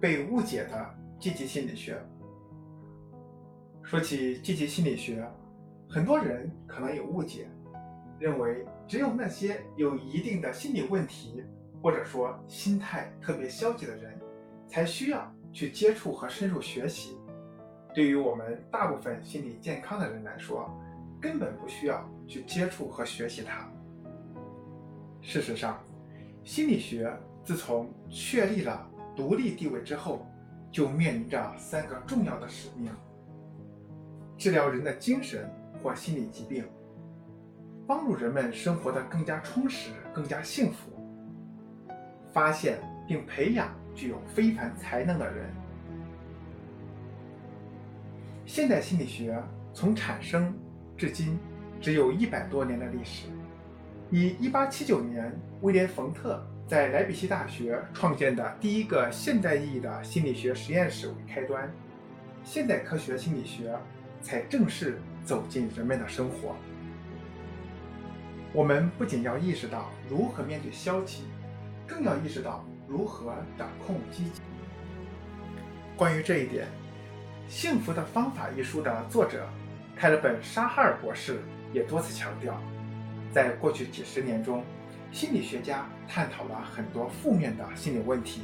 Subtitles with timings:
[0.00, 2.00] 被误解的积极心理学。
[3.82, 5.26] 说起积极心理学，
[5.88, 7.48] 很多人可能有误解，
[8.18, 11.42] 认为只有那些有一定的心理问题，
[11.82, 14.18] 或者说心态特别消极的人，
[14.68, 17.16] 才需要去接触和深入学习。
[17.94, 20.70] 对于我们大部分心理健康的人来说，
[21.20, 23.66] 根本不需要去接触和学习它。
[25.22, 25.82] 事实上，
[26.44, 27.10] 心理学
[27.42, 28.88] 自从确立了
[29.18, 30.24] 独立地位之后，
[30.70, 32.88] 就面临着三个重要的使命。
[34.36, 35.50] 治疗人的精神
[35.82, 36.64] 或心理疾病，
[37.84, 40.92] 帮助人们生活得更加充实、更加幸福，
[42.32, 42.78] 发现
[43.08, 45.50] 并培养具有非凡才能的人。
[48.46, 49.42] 现代心理学
[49.74, 50.56] 从产生
[50.96, 51.36] 至今
[51.80, 53.26] 只有一百多年的历史，
[54.12, 61.68] 以1879年威廉·冯特在莱比锡大学创建的第一个现代意义的心理学实验室为开端，
[62.44, 63.74] 现代科学心理学。
[64.20, 66.56] 才正式走进人们的生活。
[68.52, 71.22] 我们不仅要意识到如何面对消极，
[71.86, 74.40] 更要意识到如何掌控积极。
[75.96, 76.66] 关于这一点，
[77.48, 79.48] 《幸福的方法》一书的作者
[79.96, 81.38] 泰勒本·沙哈尔博士
[81.72, 82.60] 也多次强调，
[83.32, 84.64] 在过去几十年中，
[85.10, 88.42] 心理学家探讨了很多负面的心理问题，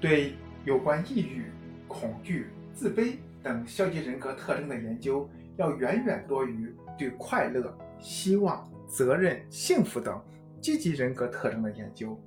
[0.00, 1.46] 对有关抑郁、
[1.86, 3.16] 恐惧、自卑。
[3.42, 10.22] 等消极人格特征的研究要远远多于对快乐、希望、责任、幸福等
[10.60, 12.20] 积极人格特征的研究。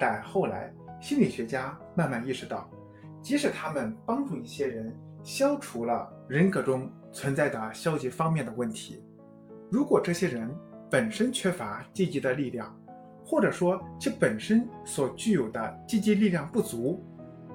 [0.00, 2.68] 但后来，心理学家慢慢意识到，
[3.22, 9.04] 即使他们帮助一些人消除了人格中存在的消极方面的问题，
[9.70, 10.52] 如果这些人
[10.92, 12.78] 本身缺乏积极的力量，
[13.24, 17.02] 或者说其本身所具有的积极力量不足，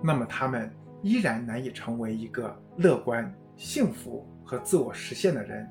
[0.02, 0.70] 那么他们。
[1.04, 5.70] 依然难以成为一个乐观、幸福和自我实现的人。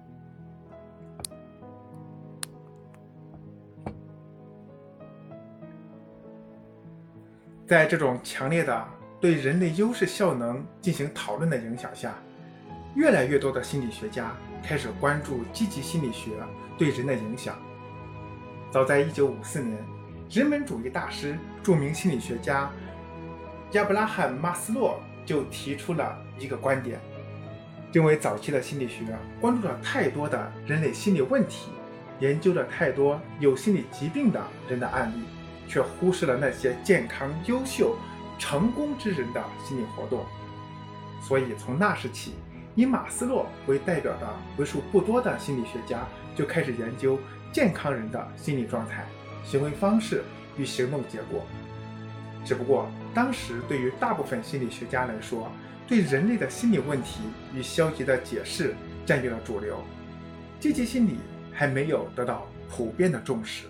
[7.66, 8.88] 在这种强烈的
[9.20, 12.14] 对人类优势效能进行讨论的影响下，
[12.94, 14.32] 越来越多的心理学家
[14.62, 16.30] 开始关注积极心理学
[16.78, 17.58] 对人的影响。
[18.70, 19.78] 早在1954年，
[20.30, 22.70] 人本主义大师、著名心理学家
[23.72, 25.00] 亚伯拉罕·马斯洛。
[25.26, 27.00] 就提出了一个观点，
[27.92, 29.04] 认为早期的心理学
[29.40, 31.66] 关注了太多的人类心理问题，
[32.20, 35.24] 研究了太多有心理疾病的人的案例，
[35.66, 37.96] 却忽视了那些健康、优秀、
[38.38, 40.24] 成功之人的心理活动。
[41.20, 42.34] 所以从那时起，
[42.76, 44.28] 以马斯洛为代表的
[44.58, 47.18] 为数不多的心理学家就开始研究
[47.50, 49.06] 健康人的心理状态、
[49.42, 50.22] 行为方式
[50.58, 51.44] 与行动结果。
[52.44, 55.50] 只不过，当时对于大部分心理学家来说，
[55.88, 57.20] 对人类的心理问题
[57.54, 58.76] 与消极的解释
[59.06, 59.82] 占据了主流，
[60.60, 61.16] 积极心理
[61.52, 63.64] 还没有得到普遍的重视。